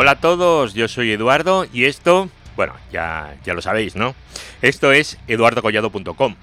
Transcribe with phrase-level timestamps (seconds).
[0.00, 4.14] Hola a todos, yo soy Eduardo y esto, bueno, ya, ya lo sabéis, ¿no?
[4.62, 6.36] Esto es eduardocollado.com.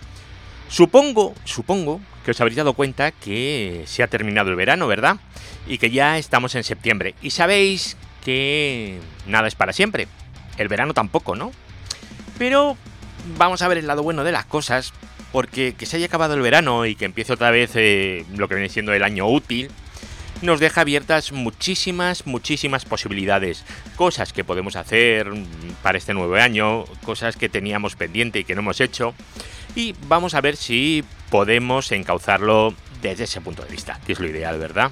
[0.69, 5.17] Supongo, supongo que os habréis dado cuenta que se ha terminado el verano, ¿verdad?
[5.65, 7.15] Y que ya estamos en septiembre.
[7.23, 10.07] Y sabéis que nada es para siempre.
[10.59, 11.51] El verano tampoco, ¿no?
[12.37, 12.77] Pero
[13.39, 14.93] vamos a ver el lado bueno de las cosas,
[15.31, 18.53] porque que se haya acabado el verano y que empiece otra vez eh, lo que
[18.53, 19.71] viene siendo el año útil,
[20.41, 23.63] nos deja abiertas muchísimas, muchísimas posibilidades.
[23.95, 25.31] Cosas que podemos hacer
[25.81, 29.13] para este nuevo año, cosas que teníamos pendiente y que no hemos hecho.
[29.75, 34.27] Y vamos a ver si podemos encauzarlo desde ese punto de vista, que es lo
[34.27, 34.91] ideal, ¿verdad?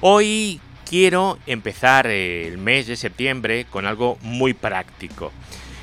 [0.00, 5.32] Hoy quiero empezar el mes de septiembre con algo muy práctico.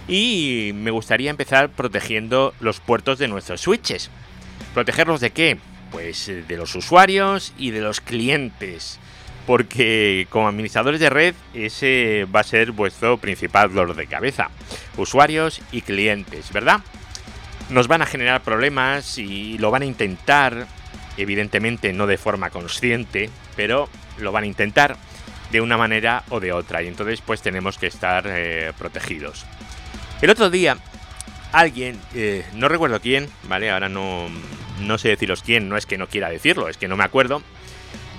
[0.08, 4.10] Y me gustaría empezar protegiendo los puertos de nuestros switches.
[4.74, 5.58] ¿Protegerlos de qué?
[5.96, 9.00] Pues eh, de los usuarios y de los clientes.
[9.48, 14.50] Porque como administradores de red ese va a ser vuestro principal dolor de cabeza.
[14.98, 16.82] Usuarios y clientes, ¿verdad?
[17.70, 20.68] Nos van a generar problemas y lo van a intentar,
[21.16, 23.88] evidentemente no de forma consciente, pero
[24.18, 24.98] lo van a intentar
[25.50, 26.84] de una manera o de otra.
[26.84, 29.46] Y entonces pues tenemos que estar eh, protegidos.
[30.22, 30.78] El otro día
[31.54, 33.72] alguien, eh, no recuerdo quién, ¿vale?
[33.72, 34.28] Ahora no,
[34.82, 37.42] no sé deciros quién, no es que no quiera decirlo, es que no me acuerdo,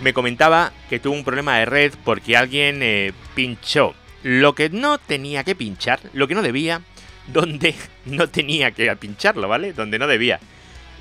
[0.00, 4.98] me comentaba que tuvo un problema de red porque alguien eh, pinchó lo que no
[4.98, 6.82] tenía que pinchar, lo que no debía,
[7.28, 9.72] donde no tenía que pincharlo, ¿vale?
[9.72, 10.40] Donde no debía.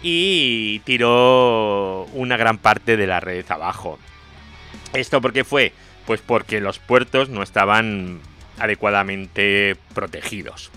[0.01, 3.97] Y tiró una gran parte de la red abajo.
[4.93, 5.73] ¿Esto por qué fue?
[6.05, 8.19] Pues porque los puertos no estaban
[8.59, 10.69] adecuadamente protegidos.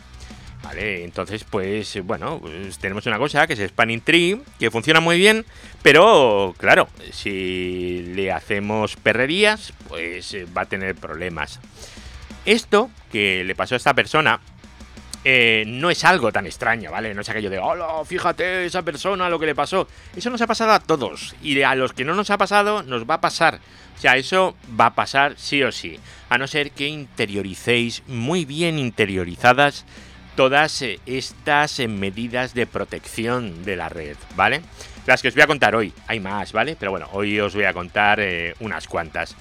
[0.68, 5.16] Vale, entonces pues bueno, pues tenemos una cosa que es Spanning Tree, que funciona muy
[5.16, 5.46] bien,
[5.80, 11.58] pero claro, si le hacemos perrerías, pues eh, va a tener problemas.
[12.44, 14.40] Esto que le pasó a esta persona
[15.24, 17.14] eh, no es algo tan extraño, ¿vale?
[17.14, 19.88] No es aquello de, hola, fíjate esa persona lo que le pasó.
[20.14, 21.34] Eso nos ha pasado a todos.
[21.42, 23.58] Y a los que no nos ha pasado, nos va a pasar.
[23.96, 25.98] O sea, eso va a pasar sí o sí.
[26.28, 29.86] A no ser que interioricéis muy bien interiorizadas
[30.38, 34.60] todas eh, estas eh, medidas de protección de la red, ¿vale?
[35.04, 36.76] Las que os voy a contar hoy, hay más, ¿vale?
[36.78, 39.34] Pero bueno, hoy os voy a contar eh, unas cuantas.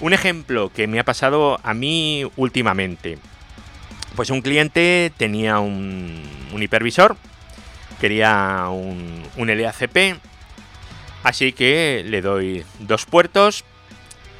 [0.00, 3.18] Un ejemplo que me ha pasado a mí últimamente.
[4.16, 6.22] Pues un cliente tenía un,
[6.58, 7.14] hipervisor,
[8.00, 10.18] quería un, un LACP,
[11.24, 13.64] así que le doy dos puertos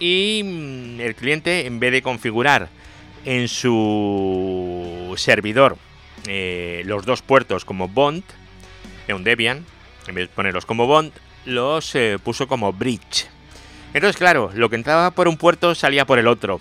[0.01, 2.71] y mm, el cliente en vez de configurar
[3.27, 4.72] en su
[5.17, 5.77] servidor
[6.27, 8.23] eh, los dos puertos como Bond,
[9.09, 9.65] en un Debian,
[10.07, 11.13] en vez de ponerlos como Bond,
[11.45, 13.27] los eh, puso como Bridge.
[13.95, 16.61] Entonces, claro, lo que entraba por un puerto salía por el otro.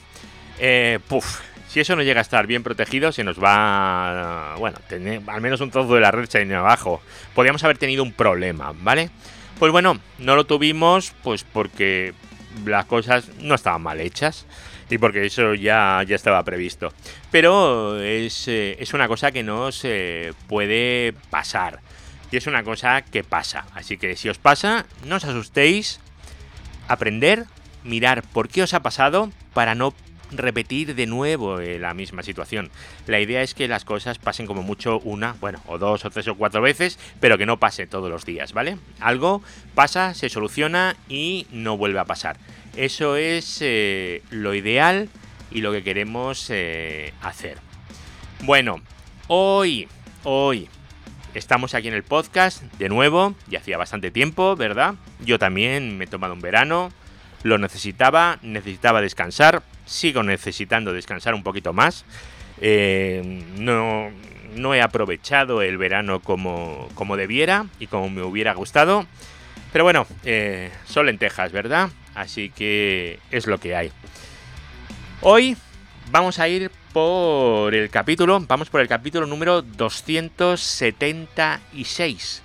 [0.60, 1.00] Eh,
[1.68, 4.56] si eso no llega a estar bien protegido, se nos va.
[4.58, 7.02] Bueno, tener al menos un trozo de la red viene abajo.
[7.34, 9.10] Podríamos haber tenido un problema, ¿vale?
[9.58, 12.14] Pues bueno, no lo tuvimos, pues porque
[12.66, 14.46] las cosas no estaban mal hechas
[14.90, 16.94] y porque eso ya, ya estaba previsto.
[17.32, 21.80] Pero es, eh, una cosa que no se puede pasar.
[22.32, 23.66] Y es una cosa que pasa.
[23.74, 26.00] Así que si os pasa, no os asustéis.
[26.88, 27.46] Aprender,
[27.84, 29.94] mirar por qué os ha pasado para no
[30.32, 32.70] repetir de nuevo eh, la misma situación.
[33.08, 36.28] La idea es que las cosas pasen como mucho una, bueno, o dos o tres
[36.28, 38.78] o cuatro veces, pero que no pase todos los días, ¿vale?
[39.00, 39.42] Algo
[39.76, 42.38] pasa, se soluciona y no vuelve a pasar.
[42.76, 45.10] Eso es eh, lo ideal
[45.52, 47.58] y lo que queremos eh, hacer.
[48.44, 48.82] Bueno,
[49.28, 49.88] hoy,
[50.24, 50.70] hoy
[51.34, 54.96] estamos aquí en el podcast de nuevo, ya hacía bastante tiempo, ¿verdad?
[55.24, 56.92] Yo también me he tomado un verano,
[57.44, 62.06] lo necesitaba, necesitaba descansar, sigo necesitando descansar un poquito más.
[62.62, 64.10] Eh, no,
[64.56, 69.06] no he aprovechado el verano como, como debiera y como me hubiera gustado.
[69.72, 70.08] Pero bueno,
[70.86, 71.90] son lentejas, ¿verdad?
[72.14, 73.92] Así que es lo que hay.
[75.22, 75.56] Hoy
[76.12, 82.44] vamos a ir por el capítulo, vamos por el capítulo número 276.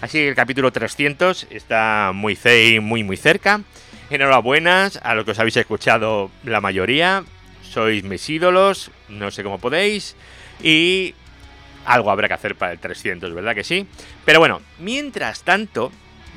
[0.00, 2.36] Así que el capítulo 300 está muy,
[2.80, 3.60] muy, muy cerca.
[4.10, 7.24] Enhorabuena a lo que os habéis escuchado la mayoría.
[7.62, 10.16] Sois mis ídolos, no sé cómo podéis.
[10.62, 11.14] Y
[11.86, 13.86] algo habrá que hacer para el 300, ¿verdad que sí?
[14.24, 15.92] Pero bueno, mientras tanto,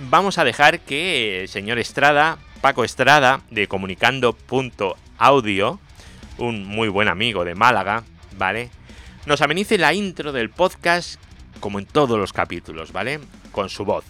[0.09, 5.79] vamos a dejar que el señor Estrada Paco Estrada de comunicando.audio,
[6.37, 8.03] un muy buen amigo de Málaga,
[8.37, 8.69] ¿vale?
[9.25, 11.19] Nos amenice la intro del podcast
[11.59, 13.19] como en todos los capítulos, ¿vale?
[13.51, 14.05] Con su voz.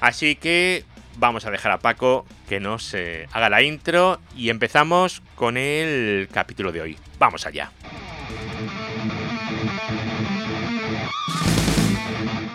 [0.00, 0.84] Así que
[1.18, 6.28] vamos a dejar a Paco que nos eh, haga la intro y empezamos con el
[6.32, 6.98] capítulo de hoy.
[7.18, 7.70] Vamos allá.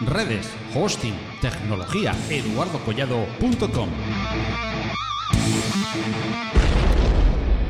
[0.06, 3.90] Redes, hosting, tecnología, eduardocollado.com.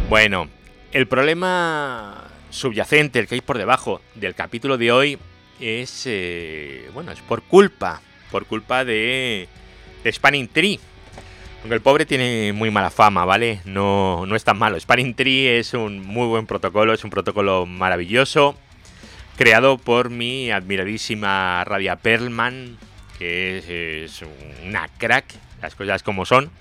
[0.09, 0.47] Bueno,
[0.91, 5.17] el problema subyacente, el que hay por debajo del capítulo de hoy,
[5.59, 8.01] es, eh, bueno, es por culpa,
[8.31, 9.62] por culpa de, de
[10.11, 10.79] Spanning Tree.
[11.61, 13.61] Aunque el pobre tiene muy mala fama, ¿vale?
[13.63, 14.77] No, no es tan malo.
[14.77, 18.57] Spanning Tree es un muy buen protocolo, es un protocolo maravilloso,
[19.37, 22.77] creado por mi admiradísima Radia Perlman,
[23.17, 24.21] que es,
[24.65, 25.25] una crack,
[25.61, 26.51] las cosas como son.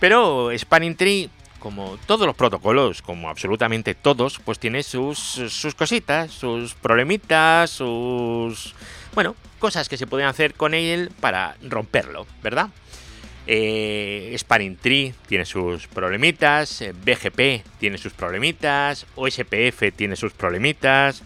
[0.00, 1.30] Pero Spanning Tree,
[1.66, 8.72] como todos los protocolos, como absolutamente todos, pues tiene sus, sus cositas, sus problemitas, sus...
[9.16, 12.68] Bueno, cosas que se pueden hacer con él para romperlo, ¿verdad?
[13.48, 21.24] Eh, Spanning Tree tiene sus problemitas, eh, BGP tiene sus problemitas, OSPF tiene sus problemitas,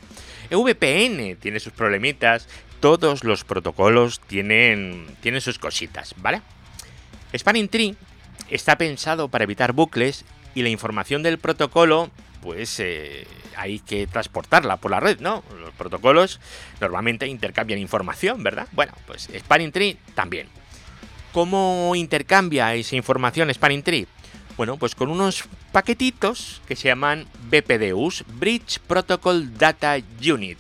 [0.51, 2.49] VPN tiene sus problemitas,
[2.81, 6.41] todos los protocolos tienen, tienen sus cositas, ¿vale?
[7.37, 7.95] Spanning Tree
[8.51, 10.25] está pensado para evitar bucles
[10.55, 12.11] y la información del protocolo,
[12.43, 13.27] pues eh,
[13.57, 15.45] hay que transportarla por la red, ¿no?
[15.61, 16.41] Los protocolos
[16.81, 18.67] normalmente intercambian información, ¿verdad?
[18.73, 20.49] Bueno, pues Spanning Tree también.
[21.33, 24.07] ¿Cómo intercambia esa información Spanning Tree?
[24.57, 30.59] Bueno, pues con unos paquetitos que se llaman BPDUs, Bridge Protocol Data Unit.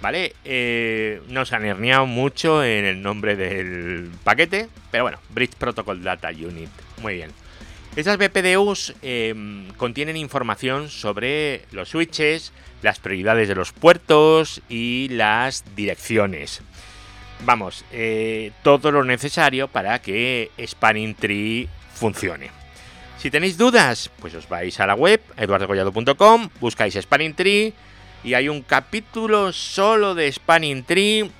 [0.00, 0.36] ¿Vale?
[0.44, 6.04] Eh, no se han herniado mucho en el nombre del paquete, pero bueno, Bridge Protocol
[6.04, 6.70] Data Unit.
[7.00, 7.30] Muy bien.
[7.96, 9.34] Estas BPDUs eh,
[9.76, 12.52] contienen información sobre los switches,
[12.82, 16.62] las prioridades de los puertos y las direcciones
[17.44, 22.50] vamos, eh, todo lo necesario para que Spanning Tree funcione.
[23.18, 27.74] Si tenéis dudas, pues os vais a la web, eduardocollado.com, buscáis Spanning Tree
[28.22, 31.30] y hay un capítulo solo de Spanning Tree.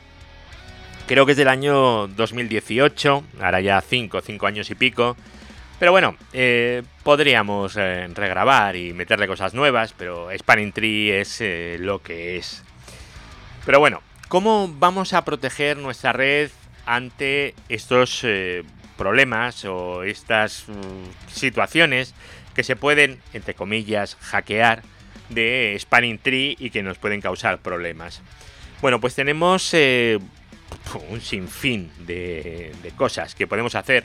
[1.07, 5.17] Creo que es del año 2018, ahora ya 5, 5 años y pico.
[5.79, 11.43] Pero bueno, eh, podríamos eh, regrabar y meterle cosas nuevas, pero Spanning Tree es
[11.79, 12.65] lo que es.
[13.65, 16.51] Pero bueno, ¿Cómo vamos a proteger nuestra red
[16.85, 18.63] ante estos eh,
[18.99, 22.15] problemas o estas mm, situaciones
[22.55, 24.83] que se pueden, entre comillas, hackear
[25.31, 28.21] de Spanning Tree y que nos pueden causar problemas?
[28.83, 30.19] Bueno, pues tenemos eh,
[31.09, 34.05] un sinfín de cosas que podemos hacer,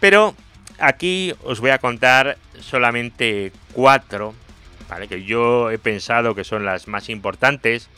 [0.00, 0.34] pero
[0.78, 4.34] aquí os voy a contar solamente cuatro,
[4.88, 5.08] ¿vale?
[5.08, 7.88] que yo he pensado que son las más importantes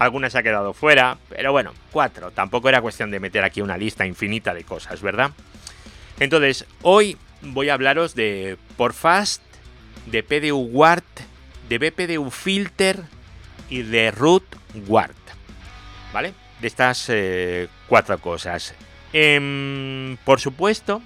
[0.00, 2.30] algunas ha quedado fuera, pero bueno, cuatro.
[2.30, 5.32] Tampoco era cuestión de meter aquí una lista infinita de cosas, ¿verdad?
[6.18, 9.42] Entonces, hoy voy a hablaros de Porfast,
[10.06, 11.04] de PDU Wart,
[11.68, 13.02] de BPDU Filter
[13.68, 14.44] y de Root
[14.86, 15.16] Wart.
[16.14, 16.32] ¿Vale?
[16.62, 18.74] De estas eh, cuatro cosas.
[19.12, 21.02] Em, por supuesto,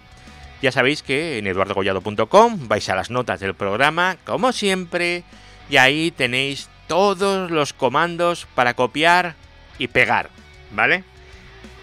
[0.65, 5.23] ya sabéis que en eduardogollado.com vais a las notas del programa, como siempre,
[5.69, 9.35] y ahí tenéis todos los comandos para copiar
[9.79, 10.31] y pegar,
[10.73, 11.05] ¿vale?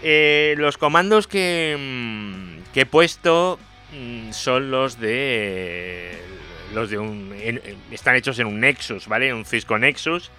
[0.02, 3.60] Eh, los comandos que, mm, he puesto
[3.94, 6.20] mm, son los de
[6.74, 7.36] los de un
[7.92, 9.32] están hechos en un Nexus, ¿vale?
[9.32, 10.32] Un Cisco Nexus.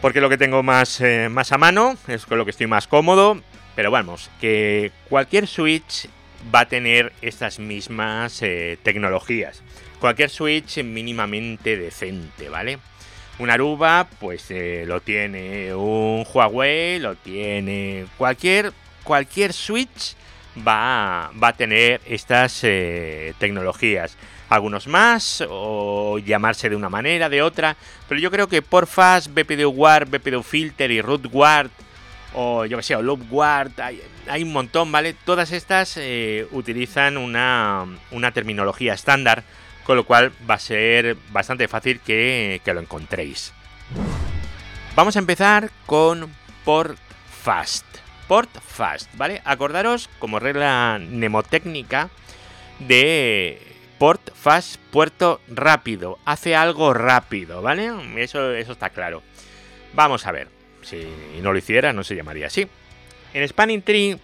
[0.00, 2.88] Porque lo que tengo más, eh, más a mano, es con lo que estoy más
[2.88, 3.40] cómodo.
[3.76, 6.08] Pero vamos, que cualquier switch
[6.54, 9.62] va a tener estas mismas eh, tecnologías.
[10.00, 12.78] Cualquier switch mínimamente decente, ¿vale?
[13.38, 15.72] Un Aruba, pues eh, lo tiene.
[15.72, 18.06] Un Huawei lo tiene.
[18.16, 18.72] Cualquier,
[19.04, 20.16] cualquier Switch
[20.66, 24.16] va, va a tener estas eh, tecnologías.
[24.48, 27.76] Algunos más, o llamarse de una manera, de otra.
[28.08, 31.70] Pero yo creo que Porfast, BPDU Guard, BPDU Filter y Root Guard,
[32.34, 35.14] o yo que sé, o Loop Guard, hay, un montón, ¿vale?
[35.14, 37.86] Todas estas eh, utilizan una,
[38.32, 39.44] terminología estándar
[39.84, 43.54] con lo cual va a ser bastante fácil que, lo encontréis.
[44.94, 46.30] Vamos a empezar con
[46.64, 46.98] Port
[47.42, 47.86] Fast.
[48.26, 49.40] Port Fast, ¿vale?
[49.46, 52.10] Acordaros como regla mnemotécnica
[52.80, 53.62] de
[53.98, 56.18] Port Fast, puerto rápido.
[56.26, 57.90] Hace algo rápido, ¿vale?
[58.16, 59.22] Eso, eso está claro.
[59.94, 60.57] Vamos a ver.
[60.82, 61.06] Si
[61.42, 62.66] no lo hiciera, no se llamaría así.
[63.34, 64.18] En Spanning Tree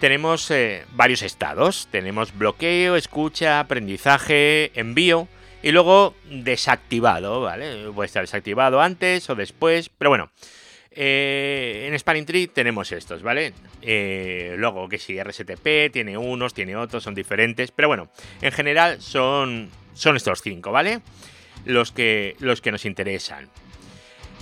[0.00, 1.88] tenemos eh, varios estados.
[1.90, 5.28] Tenemos bloqueo, escucha, aprendizaje, envío
[5.62, 7.90] y luego desactivado, ¿vale?
[7.94, 10.30] Puede estar desactivado antes o después, pero bueno.
[10.96, 13.52] Eh, en Spanning Tree tenemos estos, ¿vale?
[13.82, 19.00] Eh, luego que si RSTP tiene unos, tiene otros, son diferentes, pero bueno, en general
[19.00, 21.00] son, son estos cinco, ¿vale?
[21.64, 23.48] Los que, los que nos interesan.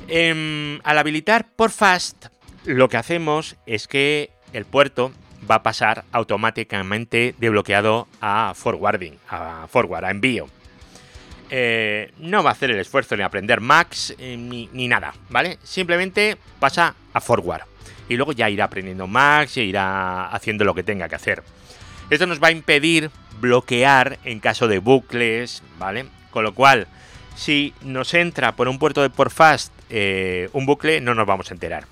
[0.09, 2.27] Em, al habilitar por Fast,
[2.65, 5.13] lo que hacemos es que el puerto
[5.51, 10.49] va a pasar automáticamente de bloqueado a forwarding, a forward, a envío.
[11.51, 15.59] Eh, no va a hacer el esfuerzo ni aprender Max eh, ni, nada, ¿vale?
[15.63, 17.63] Simplemente pasa a forward.
[18.09, 21.43] Y luego ya irá aprendiendo Max e irá haciendo lo que tenga que hacer.
[22.11, 26.07] Esto nos va a impedir bloquear en caso de bucles, ¿vale?
[26.31, 26.87] Con lo cual,
[27.35, 31.51] si nos entra por un puerto de por fast eh, un bucle, no nos vamos
[31.51, 31.85] a enterar.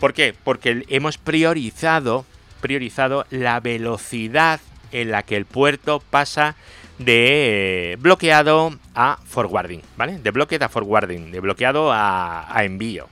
[0.00, 0.34] ¿Por qué?
[0.42, 2.24] Porque hemos priorizado,
[2.60, 4.60] priorizado la velocidad
[4.92, 6.56] en la que el puerto pasa
[6.98, 10.18] de bloqueado a forwarding, ¿vale?
[10.18, 13.08] De bloqueado a forwarding, de bloqueado a, a envío.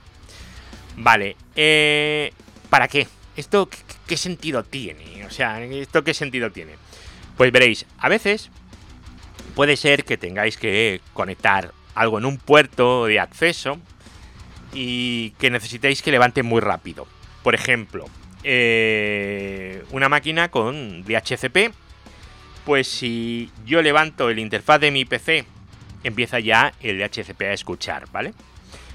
[0.97, 2.33] Vale, eh,
[2.69, 3.07] ¿para qué?
[3.35, 5.25] ¿Esto qué, qué sentido tiene?
[5.25, 6.73] O sea, ¿esto qué sentido tiene?
[7.37, 8.49] Pues veréis, a veces
[9.55, 13.77] puede ser que tengáis que conectar algo en un puerto de acceso
[14.73, 17.07] y que necesitéis que levante muy rápido.
[17.43, 18.05] Por ejemplo,
[18.43, 21.73] eh, una máquina con DHCP,
[22.65, 25.45] pues si yo levanto el interfaz de mi PC,
[26.03, 28.33] empieza ya el DHCP a escuchar, ¿vale?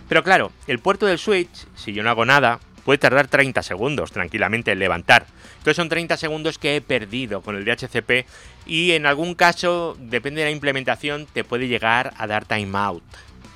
[0.08, 4.12] Pero claro, el puerto del switch, si yo no hago nada, puede tardar 30 segundos
[4.12, 5.26] tranquilamente en levantar.
[5.52, 8.26] Entonces son 30 segundos que he perdido con el DHCP
[8.66, 13.02] y en algún caso, depende de la implementación, te puede llegar a dar timeout.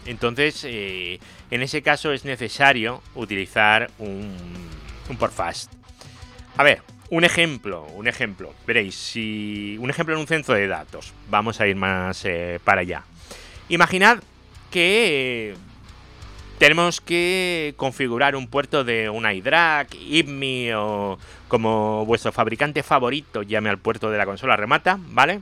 [0.06, 1.20] Entonces, eh,
[1.50, 4.34] en ese caso es necesario utilizar un,
[5.08, 5.72] un por fast.
[6.56, 8.52] A ver, un ejemplo, un ejemplo.
[8.66, 11.12] Veréis, si un ejemplo en un centro de datos.
[11.30, 13.04] Vamos a ir más eh, para allá.
[13.68, 14.18] Imaginad
[14.70, 15.56] que eh,
[16.58, 23.70] tenemos que configurar un puerto de una iDRAC, IPMI o como vuestro fabricante favorito llame
[23.70, 25.40] al puerto de la consola remata, ¿vale?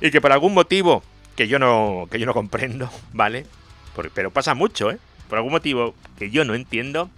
[0.00, 1.02] Y que por algún motivo
[1.36, 3.46] que yo no, que yo no comprendo, ¿vale?
[4.14, 4.98] Pero pasa mucho, ¿eh?
[5.28, 7.10] Por algún motivo que yo no entiendo,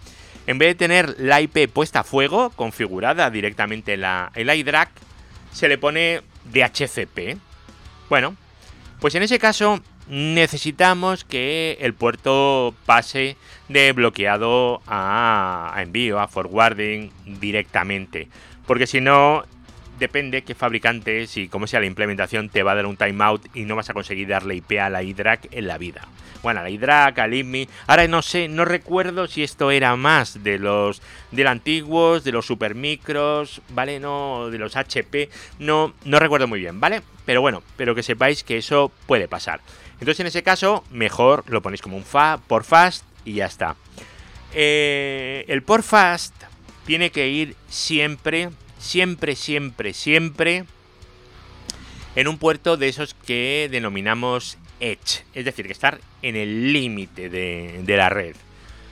[0.46, 4.90] en vez de tener la IP puesta a fuego, configurada directamente en la, el iDRAC,
[5.52, 7.38] se le pone DHCP.
[8.08, 8.36] Bueno,
[9.00, 13.36] pues en ese caso necesitamos que el puerto pase
[13.68, 18.28] de bloqueado a, envío, a forwarding directamente.
[18.66, 19.44] Porque si no,
[19.98, 23.64] depende qué fabricante, si como sea la implementación, te va a dar un timeout y
[23.64, 26.02] no vas a conseguir darle IP a la iDRAC en la vida.
[26.42, 27.68] Bueno, a la iDRAC, al IMI.
[27.86, 32.32] Ahora no sé, no recuerdo si esto era más de los de los antiguos, de
[32.32, 33.98] los supermicros, ¿vale?
[33.98, 35.28] No, de los HP.
[35.58, 37.02] No, no recuerdo muy bien, ¿vale?
[37.24, 39.60] Pero bueno, pero que sepáis que eso puede pasar.
[39.94, 43.76] Entonces en ese caso, mejor lo ponéis como un fa por fast y ya está.
[44.54, 46.34] Eh, el por fast
[46.86, 48.50] tiene que ir siempre
[48.86, 50.64] siempre, siempre, siempre
[52.14, 57.28] en un puerto de esos que denominamos edge, es decir, que estar en el límite
[57.28, 58.34] de, de, la red.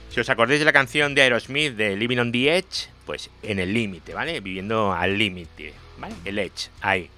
[0.09, 3.59] Si os acordáis de la canción de Aerosmith de Living on the Edge, pues en
[3.59, 4.39] el límite, ¿vale?
[4.39, 6.15] Viviendo al límite, ¿vale?
[6.25, 7.09] El edge, ahí.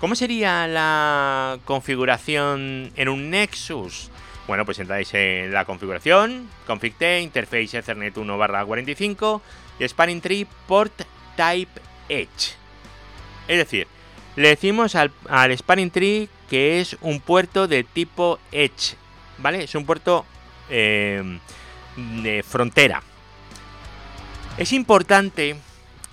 [0.00, 4.10] ¿Cómo sería la configuración en un Nexus?
[4.48, 9.40] Bueno, pues entráis en la configuración, config interface Ethernet 1 barra 45
[9.78, 10.92] y spanning tree port
[11.36, 12.54] type edge.
[13.48, 13.86] Es decir,
[14.36, 18.96] le decimos al, al spanning tree que es un puerto de tipo edge,
[19.38, 19.64] ¿vale?
[19.64, 20.26] Es un puerto
[20.68, 21.38] eh,
[21.96, 23.02] de frontera.
[24.58, 25.56] Es importante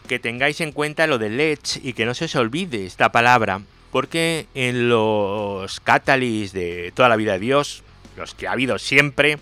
[0.07, 3.61] que tengáis en cuenta lo del edge y que no se os olvide esta palabra,
[3.91, 7.83] porque en los catalysts de toda la vida de Dios,
[8.17, 9.39] los que ha habido siempre,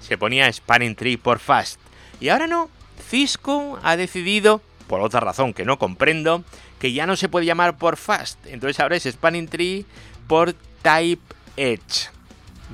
[0.00, 1.80] se ponía spanning tree por fast.
[2.20, 2.70] Y ahora no,
[3.08, 6.42] Cisco ha decidido por otra razón que no comprendo,
[6.80, 8.44] que ya no se puede llamar por fast.
[8.46, 9.84] Entonces ahora es spanning tree
[10.26, 11.22] por type
[11.56, 12.10] edge.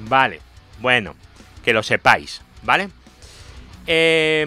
[0.08, 0.40] Vale,
[0.80, 1.14] bueno,
[1.64, 2.88] que lo sepáis, ¿vale?
[3.86, 4.46] Eh,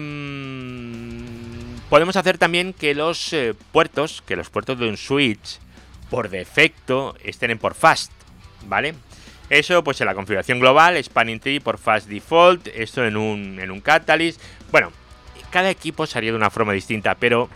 [1.88, 5.60] podemos hacer también que los eh, puertos, que los puertos de un switch,
[6.10, 8.12] por defecto, estén en por fast,
[8.66, 8.94] ¿vale?
[9.50, 13.70] Eso, pues en la configuración global, spanning tree por fast default, esto en un, en
[13.70, 14.40] un catalyst.
[14.70, 14.92] Bueno,
[15.50, 17.48] cada equipo se haría de una forma distinta, pero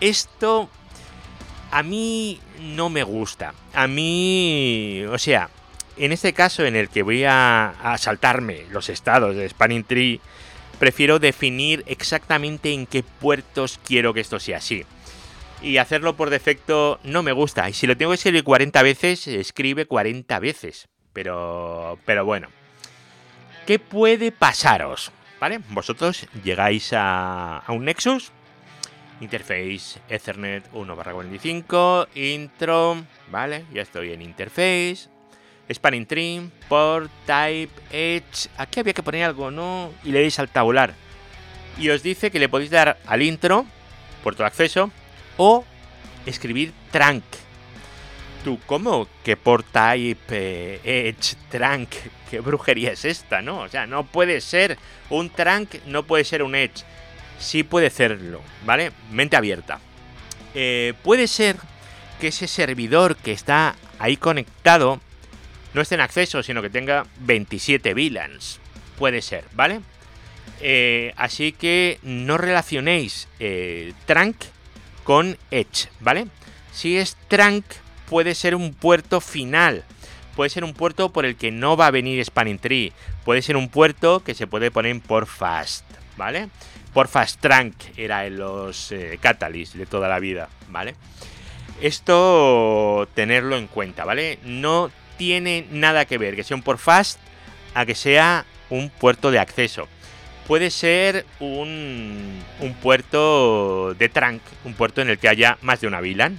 [0.00, 0.68] esto
[1.70, 3.54] a mí no me gusta.
[3.74, 5.50] A mí, o sea,
[5.96, 10.20] en este caso en el que voy a, a saltarme los estados de Spanning Tree,
[10.78, 14.84] prefiero definir exactamente en qué puertos quiero que esto sea así.
[15.60, 17.68] Y hacerlo por defecto no me gusta.
[17.68, 20.88] Y si lo tengo que escribir 40 veces, escribe 40 veces.
[21.12, 22.48] Pero, pero bueno.
[23.66, 25.10] ¿Qué puede pasaros?
[25.40, 25.60] ¿Vale?
[25.70, 28.32] Vosotros llegáis a, a un Nexus,
[29.20, 33.64] interface Ethernet 1 45, intro, ¿vale?
[33.72, 35.08] Ya estoy en interface,
[35.72, 39.90] spanning tree, port, type, edge, aquí había que poner algo, ¿no?
[40.04, 40.94] Y le dais al tabular.
[41.78, 43.64] Y os dice que le podéis dar al intro,
[44.22, 44.90] puerto de acceso,
[45.36, 45.64] o
[46.26, 47.22] escribir trunk.
[48.44, 49.08] Tú, ¿cómo?
[49.24, 51.90] Que por type, eh, edge, trunk,
[52.28, 53.60] ¿qué brujería es esta, no?
[53.60, 54.78] O sea, no puede ser
[55.10, 56.84] un trunk, no puede ser un edge.
[57.38, 58.92] Sí puede serlo, ¿vale?
[59.10, 59.80] Mente abierta.
[60.54, 61.56] Eh, puede ser
[62.20, 65.00] que ese servidor que está ahí conectado
[65.74, 68.60] no esté en acceso, sino que tenga 27 VLANs.
[68.98, 69.80] Puede ser, ¿vale?
[70.60, 74.36] Eh, así que no relacionéis eh, trunk
[75.04, 76.26] con edge, ¿vale?
[76.72, 77.64] Si es trunk,
[78.08, 79.84] puede ser un puerto final.
[80.38, 82.92] Puede ser un puerto por el que no va a venir Spanning Tree.
[83.24, 85.84] Puede ser un puerto que se puede poner por fast,
[86.16, 86.48] ¿vale?
[86.94, 90.94] Por fast trunk era en los eh, Catalyst de toda la vida, ¿vale?
[91.80, 94.38] Esto tenerlo en cuenta, ¿vale?
[94.44, 97.18] No tiene nada que ver que sea un por fast
[97.74, 99.88] a que sea un puerto de acceso.
[100.46, 105.88] Puede ser un, un puerto de trunk, un puerto en el que haya más de
[105.88, 106.38] una VLAN.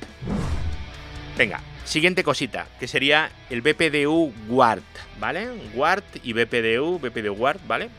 [1.37, 1.59] Venga,
[1.89, 4.83] siguiente cosita, que sería el BPDU Guard,
[5.19, 5.49] ¿vale?
[5.73, 7.89] Guard y BPDU, BPDU Guard, ¿vale?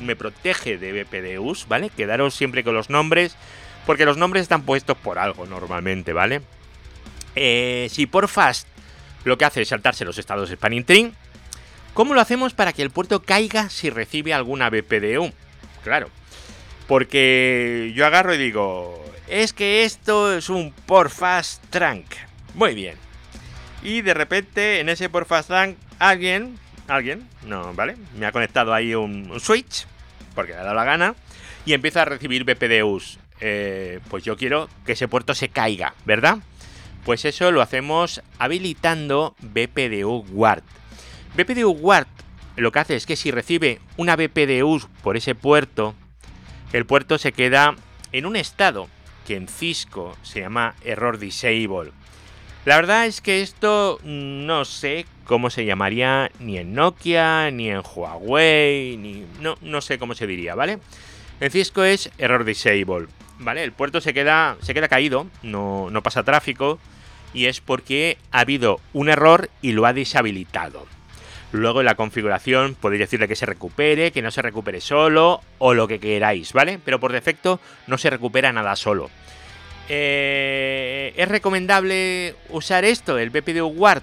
[0.00, 1.90] Me protege de BPDUs, ¿vale?
[1.90, 3.36] Quedaros siempre con los nombres,
[3.86, 6.40] porque los nombres están puestos por algo normalmente, ¿vale?
[7.36, 8.66] Eh, si por fast
[9.24, 11.12] lo que hace es saltarse los estados spanning tree,
[11.92, 15.32] ¿cómo lo hacemos para que el puerto caiga si recibe alguna BPDU?
[15.82, 16.08] Claro,
[16.88, 22.06] porque yo agarro y digo, es que esto es un por fast trunk.
[22.54, 23.04] Muy bien.
[23.84, 27.96] Y de repente en ese por fast trunk alguien, alguien, no, ¿vale?
[28.18, 29.86] Me ha conectado ahí un, un switch,
[30.34, 31.14] porque le ha dado la gana,
[31.64, 33.18] y empieza a recibir BPDUs.
[33.40, 36.38] Eh, pues yo quiero que ese puerto se caiga, ¿verdad?
[37.04, 40.62] Pues eso lo hacemos habilitando BPDU Guard.
[41.36, 42.08] BPDU Guard
[42.56, 45.94] lo que hace es que si recibe una BPDU por ese puerto,
[46.72, 47.74] el puerto se queda
[48.12, 48.88] en un estado
[49.26, 51.90] que en Cisco se llama error disable.
[52.64, 57.82] La verdad es que esto no sé cómo se llamaría ni en Nokia, ni en
[57.84, 60.78] Huawei, ni no, no sé cómo se diría, ¿vale?
[61.40, 63.64] En Cisco es error disable, ¿vale?
[63.64, 66.78] El puerto se queda, se queda caído, no, no pasa tráfico,
[67.34, 70.86] y es porque ha habido un error y lo ha deshabilitado.
[71.52, 75.74] Luego en la configuración podéis decirle que se recupere, que no se recupere solo o
[75.74, 76.80] lo que queráis, ¿vale?
[76.82, 79.10] Pero por defecto no se recupera nada solo.
[79.88, 84.02] Eh, ¿Es recomendable usar esto, el BPDU Guard?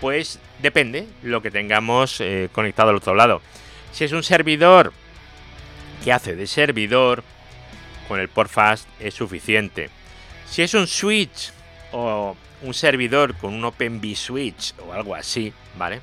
[0.00, 3.40] Pues depende lo que tengamos eh, conectado al otro lado.
[3.92, 4.92] Si es un servidor
[6.04, 7.22] que hace de servidor,
[8.08, 9.90] con el port fast es suficiente.
[10.46, 11.52] Si es un switch
[11.92, 16.00] o un servidor con un Open Switch o algo así, ¿vale?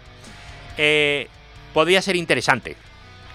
[0.77, 1.27] Eh,
[1.73, 2.75] podría ser interesante.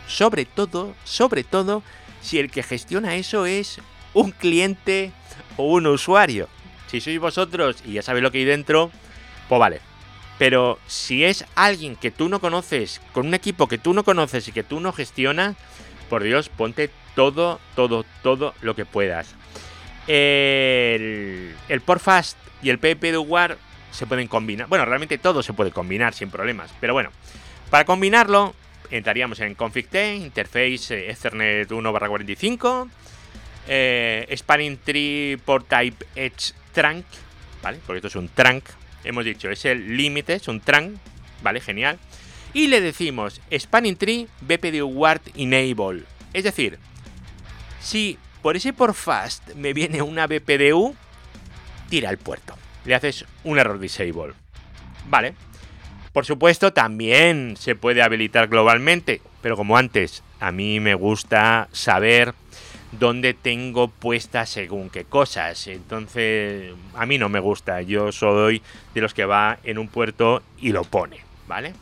[0.06, 1.82] Sobre todo, sobre todo,
[2.20, 3.80] si el que gestiona eso es
[4.14, 5.12] un cliente
[5.56, 6.48] o un usuario.
[6.86, 8.90] Si sois vosotros y ya sabéis lo que hay dentro,
[9.48, 9.80] pues vale.
[10.38, 14.48] Pero si es alguien que tú no conoces, con un equipo que tú no conoces
[14.48, 15.56] y que tú no gestionas,
[16.08, 19.34] por Dios, ponte todo, todo, todo lo que puedas.
[20.06, 23.58] El, el Portfast y el PPDUAR
[23.90, 24.68] se pueden combinar.
[24.68, 26.70] Bueno, realmente todo se puede combinar sin problemas.
[26.80, 27.10] Pero bueno,
[27.70, 28.54] para combinarlo,
[28.90, 32.88] entraríamos en config-t, interface eh, Ethernet 1/45,
[33.68, 37.04] eh, spanning tree por type edge trunk,
[37.62, 37.78] ¿vale?
[37.86, 38.64] Porque esto es un trunk.
[39.04, 40.96] Hemos dicho, es el límite, es un trunk,
[41.42, 41.60] ¿vale?
[41.60, 41.98] Genial.
[42.52, 46.04] Y le decimos spanning tree BPDU Ward enable.
[46.32, 46.78] Es decir,
[47.80, 50.94] si por ese por fast me viene una BPDU,
[51.88, 52.54] tira el puerto.
[52.84, 54.34] Le haces un error disable.
[55.08, 55.34] Vale.
[56.12, 62.34] Por supuesto, también se puede habilitar globalmente, pero como antes, a mí me gusta saber
[62.98, 65.66] dónde tengo puestas según qué cosas.
[65.66, 67.82] Entonces, a mí no me gusta.
[67.82, 68.62] Yo soy
[68.94, 71.72] de los que va en un puerto y lo pone, ¿vale?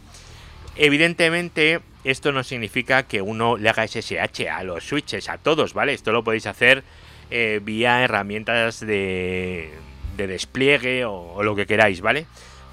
[0.77, 5.93] Evidentemente, esto no significa que uno le haga SSH a los switches, a todos, ¿vale?
[5.93, 6.83] Esto lo podéis hacer
[7.31, 9.71] eh, vía herramientas de,
[10.17, 12.27] de despliegue o, lo que queráis, ¿vale?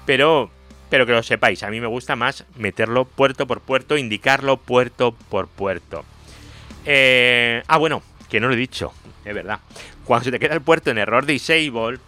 [0.06, 0.50] Pero,
[0.88, 5.12] pero que lo sepáis, a mí me gusta más meterlo puerto por puerto, indicarlo puerto
[5.12, 6.04] por puerto.
[6.86, 8.92] Eh, ah, bueno, que no lo he dicho,
[9.24, 9.60] es verdad.
[10.04, 11.98] Cuando se te queda el puerto en error disable,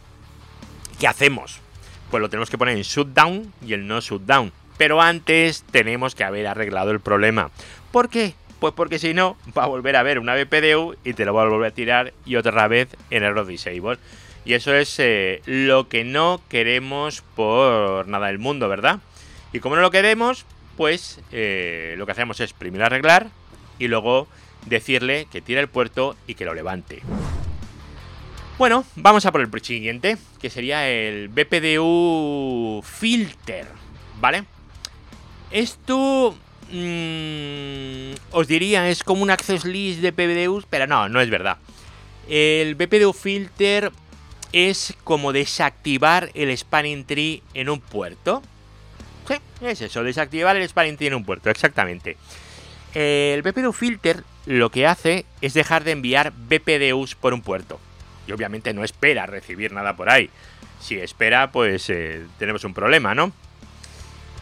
[0.99, 1.61] ¿qué hacemos?
[2.11, 4.53] Pues lo tenemos que poner en shutdown y el no shutdown.
[4.79, 7.51] Pero antes tenemos que haber arreglado el problema.
[7.91, 8.35] ¿Por qué?
[8.61, 11.43] Pues porque si no, va a volver a ver una BPDU y te lo va
[11.43, 13.99] a volver a tirar y otra vez en error disable.
[14.45, 19.01] Y eso es eh, lo que no queremos por nada del mundo, ¿verdad?
[19.53, 23.29] Y como no lo queremos, pues eh, lo que hacemos es primero arreglar
[23.79, 24.29] y luego
[24.67, 27.03] decirle que tire el puerto y que lo levante.
[28.59, 33.67] Bueno, vamos a por el siguiente, que sería el BPDU Filter,
[34.21, 34.45] ¿vale?
[35.51, 36.37] Esto
[36.71, 41.59] mmm, os diría es como un access list de BPDUs, pero no, no es verdad.
[42.29, 43.91] El BPDU Filter
[44.53, 48.43] es como desactivar el spanning tree en un puerto.
[49.27, 52.17] Sí, es eso, desactivar el spanning tree en un puerto, exactamente.
[52.95, 57.81] El BPDU Filter lo que hace es dejar de enviar BPDUs por un puerto
[58.27, 60.31] y obviamente no espera recibir nada por ahí.
[60.81, 63.33] Si espera, pues eh, tenemos un problema, ¿no?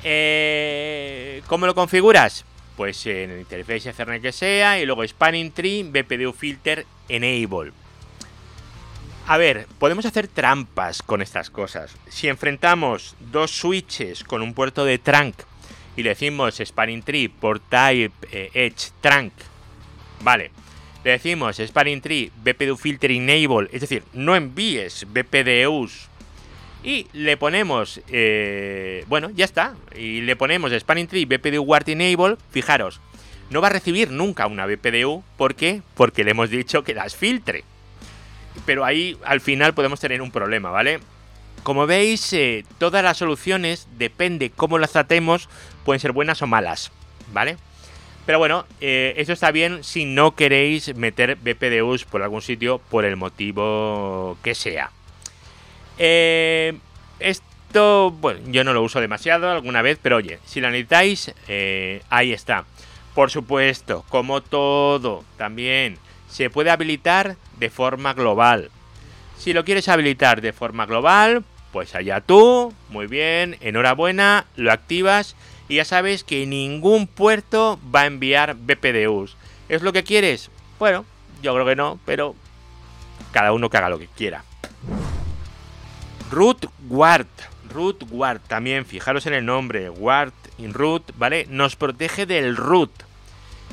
[0.03, 2.45] Eh, ¿Cómo lo configuras?
[2.77, 7.73] Pues en el interface Ethernet que sea y luego Spanning Tree, BPDU Filter, Enable.
[9.27, 11.95] A ver, podemos hacer trampas con estas cosas.
[12.09, 15.37] Si enfrentamos dos switches con un puerto de trunk
[15.97, 19.33] y le decimos Spanning Tree por Type eh, Edge Trunk,
[20.21, 20.51] vale,
[21.05, 26.09] le decimos Spanning Tree BPDU Filter Enable, es decir, no envíes BPDUs
[26.83, 32.37] y le ponemos, eh, bueno, ya está, y le ponemos Spanning Tree BPDU Ward Enable,
[32.51, 33.01] fijaros,
[33.51, 35.83] no va a recibir nunca una BPDU, ¿por qué?
[35.95, 37.65] Porque le hemos dicho que las filtre.
[38.65, 41.01] Pero ahí al final podemos tener un problema, ¿vale?
[41.63, 45.49] Como veis, eh, todas las soluciones, depende cómo las tratemos,
[45.85, 46.93] pueden ser buenas o malas,
[47.33, 47.57] ¿vale?
[48.31, 53.05] Pero bueno, eh, eso está bien si no queréis meter BPDUs por algún sitio por
[53.05, 54.93] el motivo que sea.
[55.99, 56.79] Eh,
[57.19, 62.05] esto, bueno, yo no lo uso demasiado alguna vez, pero oye, si lo necesitáis, eh,
[62.09, 62.67] ahí está.
[63.17, 68.71] Por supuesto, como todo, también se puede habilitar de forma global.
[69.39, 75.35] Si lo quieres habilitar de forma global, pues allá tú, muy bien, enhorabuena, lo activas
[75.71, 79.37] y ya sabes que ningún puerto va a enviar BPDUs.
[79.69, 80.51] ¿Es lo que quieres?
[80.81, 81.05] Bueno,
[81.43, 82.35] yo creo que no, pero
[83.31, 84.43] cada uno que haga lo que quiera.
[86.29, 87.29] Root Guard.
[87.73, 89.89] Root Guard también, fijaros en el nombre.
[89.91, 91.47] Guard in root, ¿vale?
[91.49, 92.91] Nos protege del root.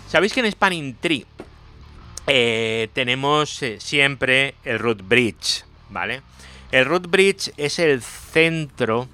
[0.08, 1.26] Sabéis que en Spanning Tree
[2.28, 6.22] eh, tenemos eh, siempre el root bridge, ¿vale?
[6.72, 9.08] El root bridge es el centro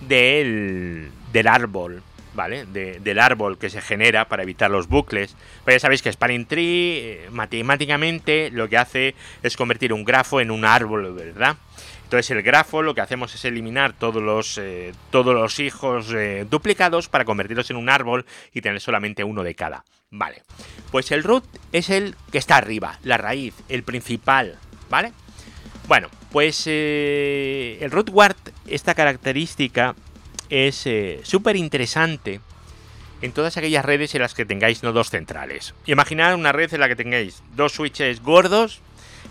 [0.00, 2.02] del, del árbol,
[2.38, 2.66] ¿vale?
[2.66, 5.34] del árbol que se genera para evitar los bucles.
[5.64, 10.40] Pero ya sabéis que Spanning Tree eh, matemáticamente lo que hace es convertir un grafo
[10.40, 11.56] en un árbol, ¿verdad?
[12.04, 16.46] Entonces el grafo lo que hacemos es eliminar todos los, eh, todos los hijos eh,
[16.48, 18.24] duplicados para convertirlos en un árbol
[18.54, 19.84] y tener solamente uno de cada.
[20.12, 20.44] Vale,
[20.92, 25.12] pues el root es el que está arriba, la raíz, el principal, ¿vale?
[25.88, 29.96] Bueno, pues el root guard, esta característica
[30.50, 32.40] es eh, súper interesante
[33.20, 35.74] en todas aquellas redes en las que tengáis nodos centrales.
[35.86, 38.80] Imaginad una red en la que tengáis dos switches gordos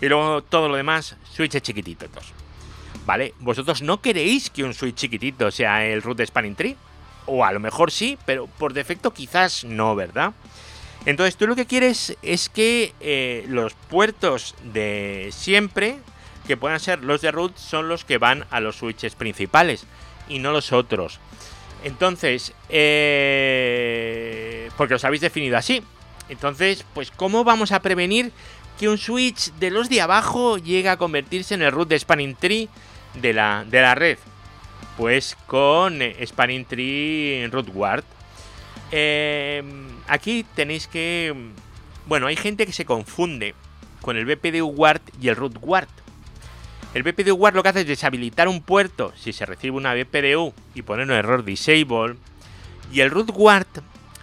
[0.00, 2.10] y luego todo lo demás switches chiquititos.
[3.06, 3.32] ¿Vale?
[3.40, 6.76] ¿Vosotros no queréis que un switch chiquitito sea el root de Spanning Tree?
[7.24, 10.34] O a lo mejor sí, pero por defecto quizás no, ¿verdad?
[11.06, 15.96] Entonces tú lo que quieres es que eh, los puertos de siempre,
[16.46, 19.86] que puedan ser los de root, son los que van a los switches principales
[20.28, 21.20] y no los otros.
[21.84, 25.82] Entonces, eh, porque os habéis definido así.
[26.28, 28.32] Entonces, pues, ¿cómo vamos a prevenir
[28.78, 32.36] que un switch de los de abajo llegue a convertirse en el root de Spanning
[32.36, 32.68] Tree
[33.14, 34.18] de la, de la red?
[34.96, 38.04] Pues con eh, Spanning Tree Root Guard.
[38.90, 39.62] Eh,
[40.08, 41.34] aquí tenéis que.
[42.06, 43.54] Bueno, hay gente que se confunde
[44.00, 45.88] con el BPD Guard y el Root Guard.
[46.94, 50.54] El BPDU Guard lo que hace es deshabilitar un puerto si se recibe una BPDU
[50.74, 52.16] y poner un error disable.
[52.90, 53.66] Y el root guard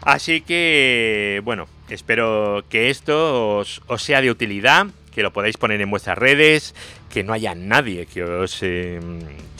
[0.00, 5.90] Así que, bueno, espero que esto os, sea de utilidad, que lo podáis poner en
[5.90, 6.74] vuestras redes,
[7.08, 8.98] que no haya nadie que os, eh,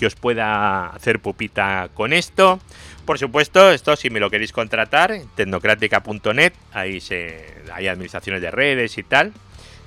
[0.01, 2.59] que os pueda hacer pupita con esto.
[3.05, 8.97] Por supuesto, esto si me lo queréis contratar, tecnocrática.net, ahí se, hay administraciones de redes
[8.97, 9.33] y tal.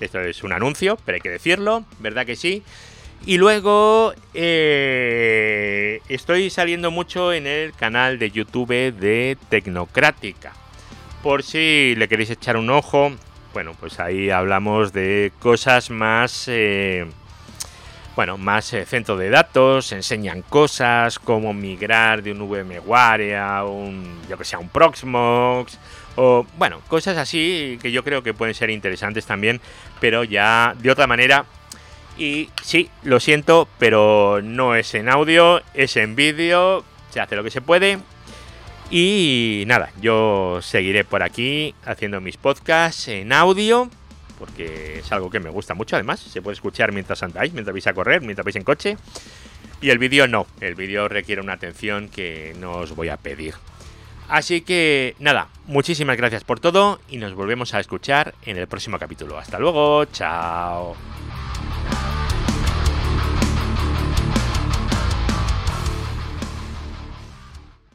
[0.01, 2.61] Esto es un anuncio, pero hay que decirlo, ¿verdad que sí?
[3.25, 10.51] Y luego eh, estoy saliendo mucho en el canal de YouTube de Tecnocrática.
[11.23, 13.13] Por si le queréis echar un ojo,
[13.53, 16.45] bueno, pues ahí hablamos de cosas más...
[16.47, 17.05] Eh,
[18.15, 24.21] bueno, más eh, centro de datos, enseñan cosas como migrar de un VMware a un,
[24.29, 25.77] yo que sé, a un Proxmox,
[26.15, 29.59] o bueno, cosas así que yo creo que pueden ser interesantes también,
[29.99, 31.45] pero ya de otra manera.
[32.17, 37.43] Y sí, lo siento, pero no es en audio, es en vídeo, se hace lo
[37.43, 37.99] que se puede.
[38.89, 43.89] Y nada, yo seguiré por aquí haciendo mis podcasts en audio
[44.37, 46.19] porque es algo que me gusta mucho además.
[46.19, 48.97] Se puede escuchar mientras andáis, mientras vais a correr, mientras vais en coche.
[49.81, 53.55] Y el vídeo no, el vídeo requiere una atención que no os voy a pedir.
[54.27, 58.97] Así que nada, muchísimas gracias por todo y nos volvemos a escuchar en el próximo
[58.97, 59.37] capítulo.
[59.37, 60.95] Hasta luego, chao.